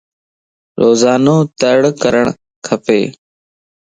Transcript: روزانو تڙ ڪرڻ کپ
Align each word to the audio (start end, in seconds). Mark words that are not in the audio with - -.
روزانو 0.83 1.35
تڙ 1.59 1.79
ڪرڻ 2.01 2.25
کپ 2.65 2.85